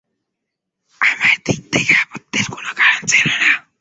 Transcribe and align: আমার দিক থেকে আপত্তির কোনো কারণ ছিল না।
আমার 1.01 1.35
দিক 1.45 1.61
থেকে 1.71 1.93
আপত্তির 1.95 2.45
কোনো 2.51 2.71
কারণ 2.75 3.01
ছিল 3.07 3.27
না। 3.39 3.61